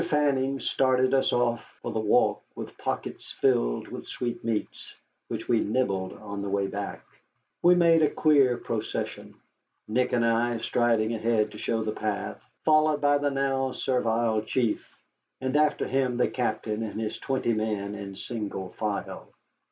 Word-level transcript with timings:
Fanning 0.01 0.59
started 0.59 1.13
us 1.13 1.31
off 1.31 1.63
for 1.83 1.91
the 1.91 1.99
walk 1.99 2.41
with 2.55 2.75
pockets 2.79 3.35
filled 3.39 3.87
with 3.89 4.07
sweetmeats, 4.07 4.95
which 5.27 5.47
we 5.47 5.59
nibbled 5.59 6.13
on 6.13 6.41
the 6.41 6.49
way 6.49 6.65
back. 6.65 7.05
We 7.61 7.75
made 7.75 8.01
a 8.01 8.09
queer 8.09 8.57
procession, 8.57 9.35
Nick 9.87 10.11
and 10.11 10.25
I 10.25 10.57
striding 10.57 11.13
ahead 11.13 11.51
to 11.51 11.59
show 11.59 11.83
the 11.83 11.91
path, 11.91 12.41
followed 12.65 12.99
by 12.99 13.19
the 13.19 13.29
now 13.29 13.73
servile 13.73 14.41
chief, 14.41 14.83
and 15.39 15.55
after 15.55 15.85
him 15.87 16.17
the 16.17 16.29
captain 16.29 16.81
and 16.81 16.99
his 16.99 17.19
twenty 17.19 17.53
men 17.53 17.93
in 17.93 18.15
single 18.15 18.69
file. 18.71 19.29